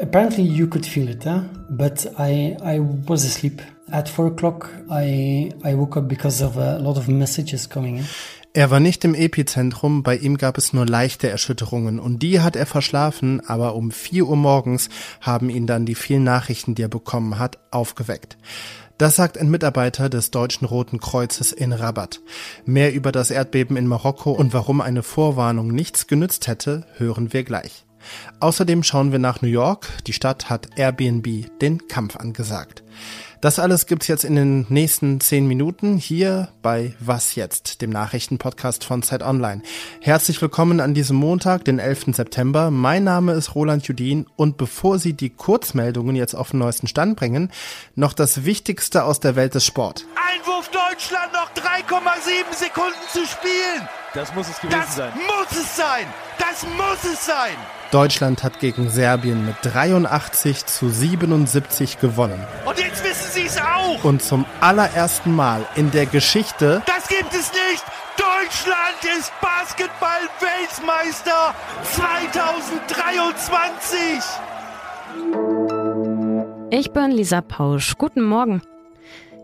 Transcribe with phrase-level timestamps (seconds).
[0.00, 1.42] Apparently you could feel it, huh?
[1.68, 3.60] but I, I was asleep.
[3.92, 8.04] At four o'clock I, I woke up because of a lot of messages coming in.
[8.56, 12.56] Er war nicht im Epizentrum, bei ihm gab es nur leichte Erschütterungen und die hat
[12.56, 14.88] er verschlafen, aber um vier Uhr morgens
[15.20, 18.38] haben ihn dann die vielen Nachrichten, die er bekommen hat, aufgeweckt.
[18.96, 22.22] Das sagt ein Mitarbeiter des Deutschen Roten Kreuzes in Rabat.
[22.64, 27.44] Mehr über das Erdbeben in Marokko und warum eine Vorwarnung nichts genützt hätte, hören wir
[27.44, 27.85] gleich.
[28.40, 29.88] Außerdem schauen wir nach New York.
[30.06, 32.82] Die Stadt hat Airbnb den Kampf angesagt.
[33.42, 38.82] Das alles gibt's jetzt in den nächsten zehn Minuten hier bei Was jetzt, dem Nachrichtenpodcast
[38.82, 39.62] von Zeit Online.
[40.00, 42.16] Herzlich willkommen an diesem Montag, den 11.
[42.16, 42.70] September.
[42.70, 47.16] Mein Name ist Roland Judin und bevor Sie die Kurzmeldungen jetzt auf den neuesten Stand
[47.16, 47.52] bringen,
[47.94, 50.06] noch das Wichtigste aus der Welt des Sport.
[50.16, 53.86] Einwurf Deutschland, noch 3,7 Sekunden zu spielen.
[54.14, 55.12] Das muss es gewesen Das sein.
[55.14, 56.06] muss es sein.
[56.38, 57.56] Das muss es sein.
[57.90, 62.42] Deutschland hat gegen Serbien mit 83 zu 77 gewonnen.
[62.64, 64.02] Und jetzt wissen Sie es auch.
[64.04, 67.84] Und zum allerersten Mal in der Geschichte Das gibt es nicht.
[68.16, 71.54] Deutschland ist Basketball-Weltmeister
[71.94, 74.20] 2023.
[76.70, 77.96] Ich bin Lisa Pausch.
[77.96, 78.60] Guten Morgen.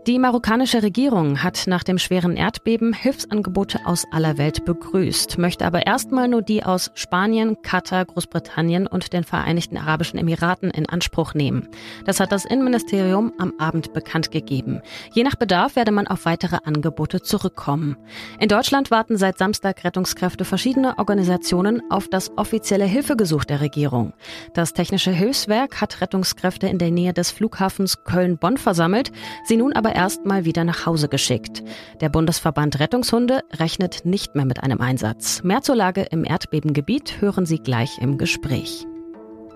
[0.05, 5.85] Die marokkanische Regierung hat nach dem schweren Erdbeben Hilfsangebote aus aller Welt begrüßt, möchte aber
[5.85, 11.69] erstmal nur die aus Spanien, Katar, Großbritannien und den Vereinigten Arabischen Emiraten in Anspruch nehmen.
[12.03, 14.81] Das hat das Innenministerium am Abend bekannt gegeben.
[15.13, 17.95] Je nach Bedarf werde man auf weitere Angebote zurückkommen.
[18.41, 24.11] In Deutschland warten seit Samstag Rettungskräfte verschiedener Organisationen auf das offizielle Hilfegesuch der Regierung.
[24.53, 29.13] Das Technische Hilfswerk hat Rettungskräfte in der Nähe des Flughafens Köln-Bonn versammelt,
[29.45, 31.63] sie nun aber erstmal wieder nach Hause geschickt.
[32.01, 35.43] Der Bundesverband Rettungshunde rechnet nicht mehr mit einem Einsatz.
[35.43, 38.85] Mehr zur Lage im Erdbebengebiet hören Sie gleich im Gespräch.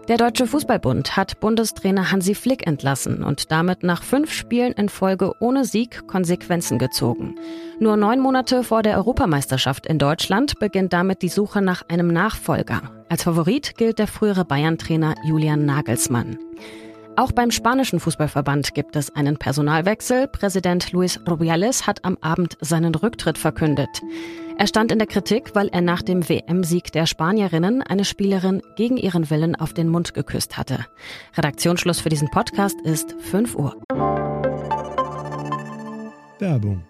[0.08, 5.34] Der Deutsche Fußballbund hat Bundestrainer Hansi Flick entlassen und damit nach fünf Spielen in Folge
[5.42, 7.36] ohne Sieg Konsequenzen gezogen.
[7.82, 12.84] Nur neun Monate vor der Europameisterschaft in Deutschland beginnt damit die Suche nach einem Nachfolger.
[13.10, 16.38] Als Favorit gilt der frühere Bayern-Trainer Julian Nagelsmann.
[17.20, 20.28] Auch beim spanischen Fußballverband gibt es einen Personalwechsel.
[20.28, 23.90] Präsident Luis Rubiales hat am Abend seinen Rücktritt verkündet.
[24.60, 28.98] Er stand in der Kritik, weil er nach dem WM-Sieg der Spanierinnen eine Spielerin gegen
[28.98, 30.86] ihren Willen auf den Mund geküsst hatte.
[31.36, 33.76] Redaktionsschluss für diesen Podcast ist 5 Uhr.
[36.38, 36.84] Werbung.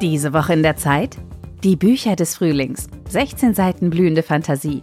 [0.00, 1.18] Diese Woche in der Zeit?
[1.62, 2.88] Die Bücher des Frühlings.
[3.10, 4.82] 16 Seiten blühende Fantasie.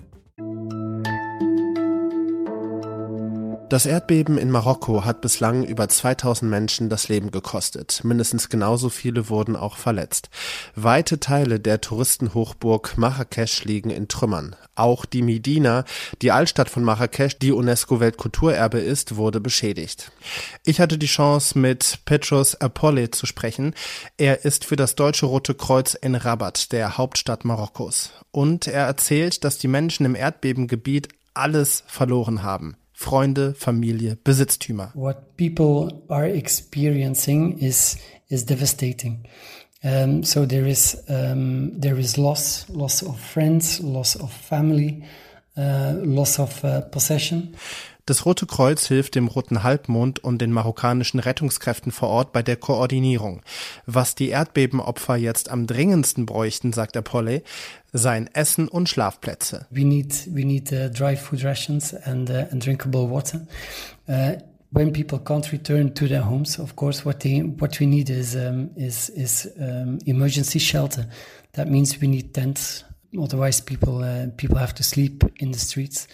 [3.71, 8.01] Das Erdbeben in Marokko hat bislang über 2000 Menschen das Leben gekostet.
[8.03, 10.29] Mindestens genauso viele wurden auch verletzt.
[10.75, 14.57] Weite Teile der Touristenhochburg Marrakesch liegen in Trümmern.
[14.75, 15.85] Auch die Medina,
[16.21, 20.11] die Altstadt von Marrakesch, die UNESCO-Weltkulturerbe ist, wurde beschädigt.
[20.65, 23.73] Ich hatte die Chance, mit Petros Apolli zu sprechen.
[24.17, 28.11] Er ist für das Deutsche Rote Kreuz in Rabat, der Hauptstadt Marokkos.
[28.31, 32.75] Und er erzählt, dass die Menschen im Erdbebengebiet alles verloren haben.
[33.01, 34.91] Freunde, Familie, Besitztümer.
[34.93, 37.97] What people are experiencing is
[38.29, 39.25] is devastating.
[39.83, 45.03] Um, so there is um, there is loss, loss of friends, loss of family,
[45.57, 47.55] uh, loss of uh, possession.
[48.05, 52.55] Das Rote Kreuz hilft dem Roten Halbmond und den marokkanischen Rettungskräften vor Ort bei der
[52.55, 53.41] Koordinierung.
[53.85, 57.43] Was die Erdbebenopfer jetzt am dringendsten bräuchten, sagt Apolle,
[57.93, 59.67] seien Essen und Schlafplätze.
[59.69, 63.45] We need we need uh, dry food rations and uh, and drinkable water.
[64.07, 64.33] Uh,
[64.71, 68.35] when people can't return to their homes, of course, what they what we need is
[68.35, 71.07] um, is is um, emergency shelter.
[71.53, 72.83] That means we need tents.
[73.19, 76.07] Otherwise, people uh, people have to sleep in the streets.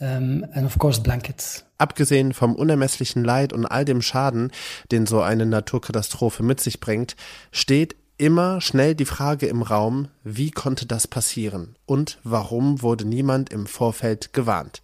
[0.00, 1.64] Um, and of course, blankets.
[1.76, 4.52] Abgesehen vom unermesslichen Leid und all dem Schaden,
[4.92, 7.16] den so eine Naturkatastrophe mit sich bringt,
[7.50, 13.50] steht immer schnell die Frage im Raum, wie konnte das passieren und warum wurde niemand
[13.50, 14.82] im Vorfeld gewarnt.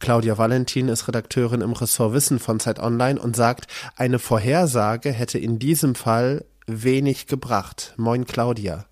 [0.00, 5.38] Claudia Valentin ist Redakteurin im Ressort Wissen von Zeit Online und sagt, eine Vorhersage hätte
[5.38, 7.94] in diesem Fall wenig gebracht.
[7.96, 8.86] Moin Claudia.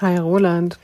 [0.00, 0.78] Hi Roland.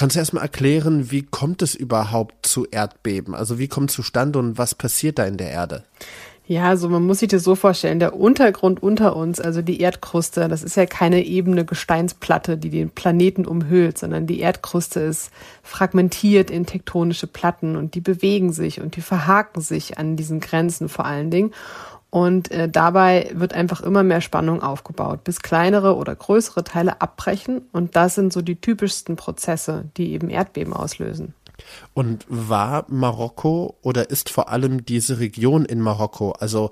[0.00, 3.34] Kannst du erstmal erklären, wie kommt es überhaupt zu Erdbeben?
[3.34, 5.84] Also wie kommt es zustande und was passiert da in der Erde?
[6.46, 10.48] Ja, also man muss sich das so vorstellen, der Untergrund unter uns, also die Erdkruste,
[10.48, 15.30] das ist ja keine ebene Gesteinsplatte, die den Planeten umhüllt, sondern die Erdkruste ist
[15.62, 20.88] fragmentiert in tektonische Platten und die bewegen sich und die verhaken sich an diesen Grenzen
[20.88, 21.52] vor allen Dingen.
[22.10, 27.62] Und äh, dabei wird einfach immer mehr Spannung aufgebaut, bis kleinere oder größere Teile abbrechen.
[27.72, 31.34] Und das sind so die typischsten Prozesse, die eben Erdbeben auslösen.
[31.94, 36.70] Und war Marokko oder ist vor allem diese Region in Marokko, also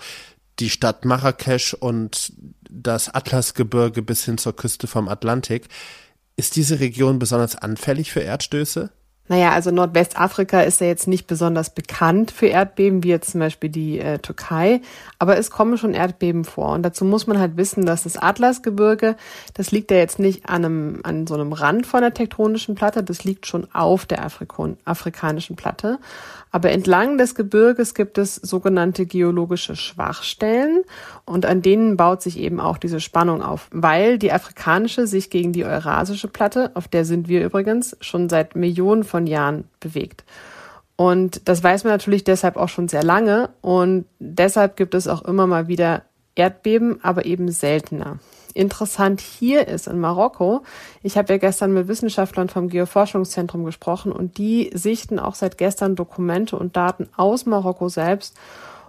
[0.59, 2.33] die Stadt Marrakesch und
[2.69, 5.69] das Atlasgebirge bis hin zur Küste vom Atlantik,
[6.37, 8.91] ist diese Region besonders anfällig für Erdstöße?
[9.29, 13.69] Naja, also Nordwestafrika ist ja jetzt nicht besonders bekannt für Erdbeben, wie jetzt zum Beispiel
[13.69, 14.81] die äh, Türkei,
[15.19, 16.73] aber es kommen schon Erdbeben vor.
[16.73, 19.17] Und dazu muss man halt wissen, dass das Atlasgebirge,
[19.55, 23.03] das liegt ja jetzt nicht an, einem, an so einem Rand von der tektonischen Platte,
[23.03, 25.99] das liegt schon auf der Afrikon afrikanischen Platte.
[26.59, 30.83] Aber entlang des Gebirges gibt es sogenannte geologische Schwachstellen
[31.25, 35.53] und an denen baut sich eben auch diese Spannung auf, weil die afrikanische sich gegen
[35.53, 40.25] die eurasische Platte, auf der sind wir übrigens, schon seit Millionen von Jahren bewegt.
[40.97, 45.23] Und das weiß man natürlich deshalb auch schon sehr lange und deshalb gibt es auch
[45.27, 46.03] immer mal wieder
[46.35, 48.19] Erdbeben, aber eben seltener.
[48.59, 50.65] Interessant hier ist in Marokko,
[51.05, 55.95] ich habe ja gestern mit Wissenschaftlern vom Geoforschungszentrum gesprochen und die sichten auch seit gestern
[55.95, 58.37] Dokumente und Daten aus Marokko selbst.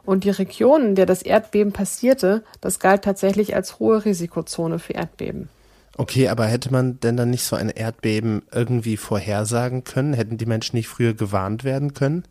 [0.04, 4.94] Und die Region, in der das Erdbeben passierte, das galt tatsächlich als hohe Risikozone für
[4.94, 5.50] Erdbeben.
[5.98, 10.13] Okay, aber hätte man denn dann nicht so ein Erdbeben irgendwie vorhersagen können?
[10.13, 12.24] Hätten die Menschen nicht früher gewarnt werden können?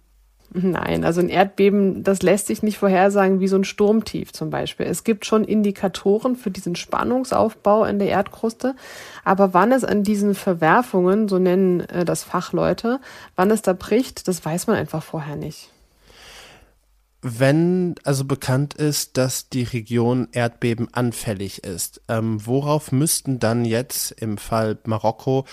[0.50, 4.86] Nein, also ein Erdbeben, das lässt sich nicht vorhersagen wie so ein Sturmtief zum Beispiel.
[4.86, 8.74] Es gibt schon Indikatoren für diesen Spannungsaufbau in der Erdkruste,
[9.24, 12.98] aber wann es an diesen Verwerfungen, so nennen äh, das Fachleute,
[13.36, 15.70] wann es da bricht, das weiß man einfach vorher nicht.
[17.20, 24.12] Wenn also bekannt ist, dass die Region Erdbeben anfällig ist, ähm, worauf müssten dann jetzt
[24.12, 25.44] im Fall Marokko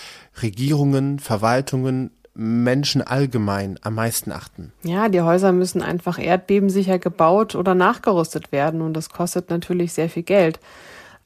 [0.42, 4.74] Regierungen, Verwaltungen Menschen allgemein am meisten achten?
[4.84, 10.10] Ja, die Häuser müssen einfach erdbebensicher gebaut oder nachgerüstet werden und das kostet natürlich sehr
[10.10, 10.60] viel Geld.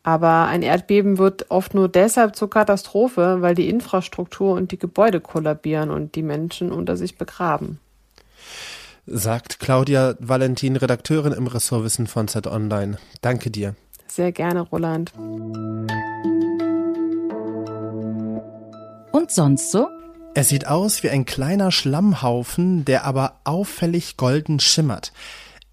[0.04, 5.20] Aber ein Erdbeben wird oft nur deshalb zur Katastrophe, weil die Infrastruktur und die Gebäude
[5.20, 7.80] kollabieren und die Menschen unter sich begraben.
[9.06, 12.98] Sagt Claudia Valentin, Redakteurin im Ressortwissen von Z Online.
[13.22, 13.76] Danke dir.
[14.08, 15.12] Sehr gerne, Roland.
[19.12, 19.88] Und sonst so?
[20.36, 25.12] Er sieht aus wie ein kleiner Schlammhaufen, der aber auffällig golden schimmert.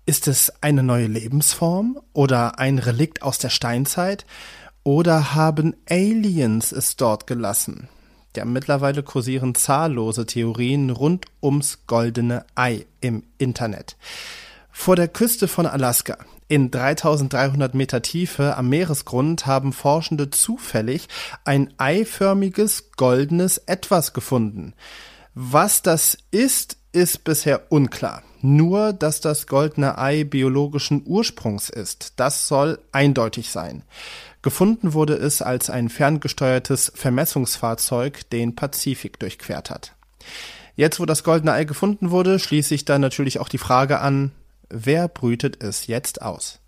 [0.06, 4.24] Ist es eine neue Lebensform oder ein Relikt aus der Steinzeit?
[4.82, 7.88] Oder haben Aliens es dort gelassen?
[8.36, 13.96] Ja, mittlerweile kursieren zahllose Theorien rund ums goldene Ei im Internet.
[14.70, 21.08] Vor der Küste von Alaska in 3300 Meter Tiefe am Meeresgrund haben Forschende zufällig
[21.44, 24.74] ein eiförmiges goldenes Etwas gefunden.
[25.34, 28.22] Was das ist, ist bisher unklar.
[28.42, 33.82] Nur, dass das goldene Ei biologischen Ursprungs ist, das soll eindeutig sein.
[34.42, 39.92] Gefunden wurde es, als ein ferngesteuertes Vermessungsfahrzeug den Pazifik durchquert hat.
[40.76, 44.30] Jetzt, wo das goldene Ei gefunden wurde, schließt sich dann natürlich auch die Frage an,
[44.68, 46.58] Wer brütet es jetzt aus?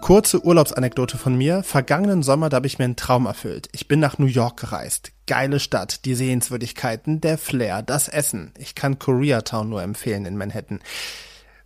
[0.00, 1.62] Kurze Urlaubsanekdote von mir.
[1.62, 3.68] Vergangenen Sommer, da habe ich mir einen Traum erfüllt.
[3.72, 5.12] Ich bin nach New York gereist.
[5.26, 8.52] Geile Stadt, die Sehenswürdigkeiten, der Flair, das Essen.
[8.56, 10.80] Ich kann Koreatown nur empfehlen in Manhattan.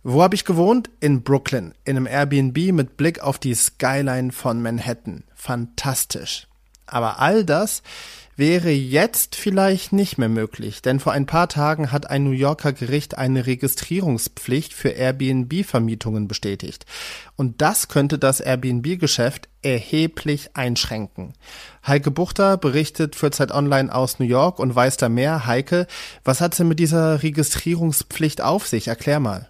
[0.03, 0.89] Wo habe ich gewohnt?
[0.99, 5.23] In Brooklyn, in einem Airbnb mit Blick auf die Skyline von Manhattan.
[5.35, 6.47] Fantastisch.
[6.91, 7.81] Aber all das
[8.37, 12.73] wäre jetzt vielleicht nicht mehr möglich, denn vor ein paar Tagen hat ein New Yorker
[12.73, 16.85] Gericht eine Registrierungspflicht für Airbnb-Vermietungen bestätigt.
[17.35, 21.33] Und das könnte das Airbnb-Geschäft erheblich einschränken.
[21.85, 25.45] Heike Buchter berichtet für Zeit Online aus New York und weiß da mehr.
[25.45, 25.85] Heike,
[26.23, 28.87] was hat denn mit dieser Registrierungspflicht auf sich?
[28.87, 29.49] Erklär mal.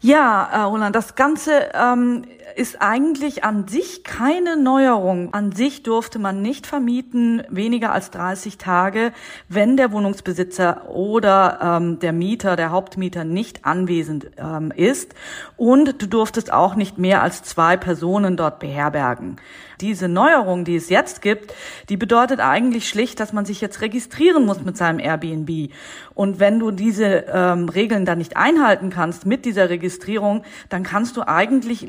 [0.00, 2.24] Ja, äh, Roland, das Ganze ähm,
[2.56, 5.32] ist eigentlich an sich keine Neuerung.
[5.32, 9.12] An sich durfte man nicht vermieten weniger als 30 Tage,
[9.48, 15.14] wenn der Wohnungsbesitzer oder ähm, der Mieter, der Hauptmieter nicht anwesend ähm, ist.
[15.56, 19.36] Und du durftest auch nicht mehr als zwei Personen dort beherbergen.
[19.80, 21.54] Diese Neuerung, die es jetzt gibt,
[21.88, 25.72] die bedeutet eigentlich schlicht, dass man sich jetzt registrieren muss mit seinem Airbnb.
[26.14, 31.16] Und wenn du diese ähm, Regeln dann nicht einhalten kannst mit dieser Registrierung, dann kannst
[31.16, 31.88] du eigentlich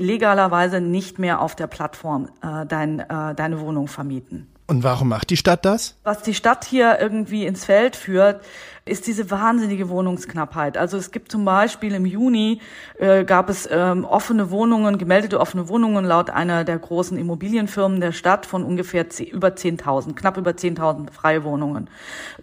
[0.51, 4.50] legalerweise nicht mehr auf der Plattform äh, dein, äh, deine Wohnung vermieten.
[4.71, 5.97] Und warum macht die Stadt das?
[6.05, 8.39] Was die Stadt hier irgendwie ins Feld führt,
[8.83, 10.75] ist diese wahnsinnige Wohnungsknappheit.
[10.75, 12.61] Also es gibt zum Beispiel im Juni
[12.97, 18.11] äh, gab es ähm, offene Wohnungen, gemeldete offene Wohnungen laut einer der großen Immobilienfirmen der
[18.11, 21.89] Stadt von ungefähr 10, über 10.000, knapp über 10.000 freie Wohnungen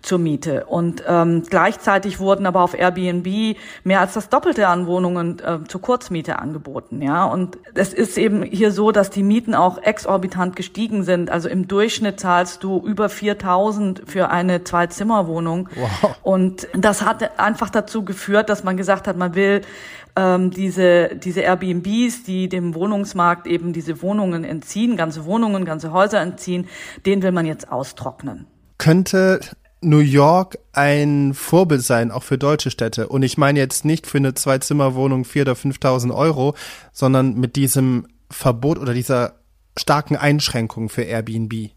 [0.00, 0.66] zur Miete.
[0.66, 5.80] Und ähm, gleichzeitig wurden aber auf Airbnb mehr als das Doppelte an Wohnungen äh, zur
[5.80, 7.02] Kurzmiete angeboten.
[7.02, 11.30] Ja, und es ist eben hier so, dass die Mieten auch exorbitant gestiegen sind.
[11.30, 15.68] Also im Durchschnitt zahlst du über 4.000 für eine Zwei-Zimmer-Wohnung.
[15.74, 16.16] Wow.
[16.22, 19.62] Und das hat einfach dazu geführt, dass man gesagt hat, man will
[20.16, 26.20] ähm, diese, diese Airbnbs, die dem Wohnungsmarkt eben diese Wohnungen entziehen, ganze Wohnungen, ganze Häuser
[26.20, 26.68] entziehen,
[27.06, 28.46] den will man jetzt austrocknen.
[28.78, 29.40] Könnte
[29.80, 33.08] New York ein Vorbild sein, auch für deutsche Städte.
[33.08, 36.54] Und ich meine jetzt nicht für eine Zwei-Zimmer-Wohnung 4.000 oder 5.000 Euro,
[36.92, 39.34] sondern mit diesem Verbot oder dieser
[39.76, 41.70] starken Einschränkung für Airbnb.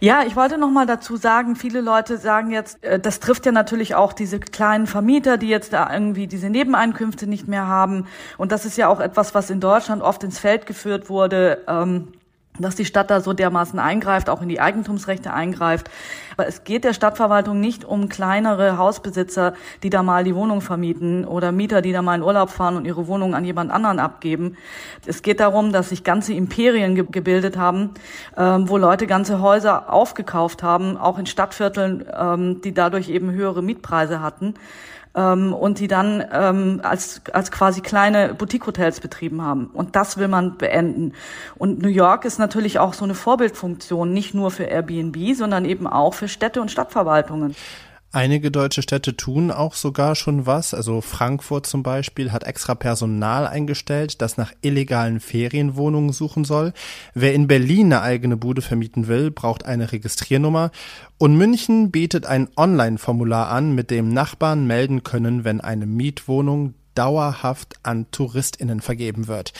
[0.00, 3.52] Ja, ich wollte noch mal dazu sagen, viele Leute sagen jetzt, äh, das trifft ja
[3.52, 8.06] natürlich auch diese kleinen Vermieter, die jetzt da irgendwie diese Nebeneinkünfte nicht mehr haben.
[8.38, 11.64] Und das ist ja auch etwas, was in Deutschland oft ins Feld geführt wurde.
[11.68, 12.08] Ähm,
[12.62, 15.90] dass die Stadt da so dermaßen eingreift, auch in die Eigentumsrechte eingreift.
[16.36, 21.24] Aber es geht der Stadtverwaltung nicht um kleinere Hausbesitzer, die da mal die Wohnung vermieten
[21.24, 24.56] oder Mieter, die da mal in Urlaub fahren und ihre Wohnung an jemand anderen abgeben.
[25.06, 27.90] Es geht darum, dass sich ganze Imperien ge gebildet haben,
[28.36, 33.62] ähm, wo Leute ganze Häuser aufgekauft haben, auch in Stadtvierteln, ähm, die dadurch eben höhere
[33.62, 34.54] Mietpreise hatten
[35.14, 39.66] ähm, und die dann ähm, als, als quasi kleine Boutique-Hotels betrieben haben.
[39.66, 41.12] Und das will man beenden.
[41.56, 45.86] Und New York ist natürlich auch so eine Vorbildfunktion, nicht nur für Airbnb, sondern eben
[45.86, 47.54] auch für Städte und Stadtverwaltungen.
[48.12, 50.74] Einige deutsche Städte tun auch sogar schon was.
[50.74, 56.72] Also Frankfurt zum Beispiel hat extra Personal eingestellt, das nach illegalen Ferienwohnungen suchen soll.
[57.14, 60.72] Wer in Berlin eine eigene Bude vermieten will, braucht eine Registriernummer.
[61.18, 67.74] Und München bietet ein Online-Formular an, mit dem Nachbarn melden können, wenn eine Mietwohnung dauerhaft
[67.84, 69.52] an TouristInnen vergeben wird.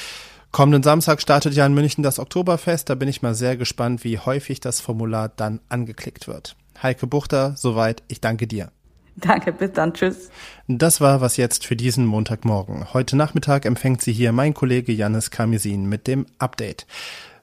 [0.52, 2.90] Kommenden Samstag startet ja in München das Oktoberfest.
[2.90, 6.56] Da bin ich mal sehr gespannt, wie häufig das Formular dann angeklickt wird.
[6.82, 8.02] Heike Buchter, soweit.
[8.08, 8.72] Ich danke dir.
[9.16, 9.92] Danke, bis dann.
[9.92, 10.30] Tschüss.
[10.66, 12.92] Das war was jetzt für diesen Montagmorgen.
[12.92, 16.86] Heute Nachmittag empfängt sie hier mein Kollege Janis Kamisin mit dem Update.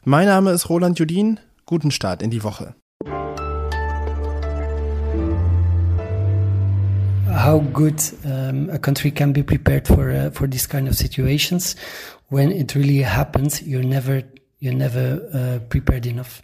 [0.04, 1.40] Mein Name ist Roland Judin.
[1.66, 2.76] Guten Start in die Woche.
[7.38, 11.76] How good um, a country can be prepared for uh, for these kind of situations
[12.30, 14.24] when it really happens, you're never
[14.60, 16.42] you're never uh, prepared enough.